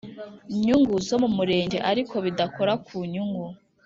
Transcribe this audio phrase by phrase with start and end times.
[0.63, 3.45] Nyungu zo mu murenge ariko bidakora ku nyungu